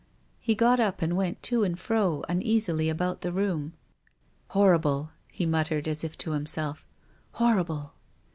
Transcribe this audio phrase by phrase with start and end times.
[0.39, 3.73] He got up and went to and fro uneasily about the room."
[4.55, 6.87] Horrible!" he muttered, as if to himself."
[7.33, 7.91] Hor rible!"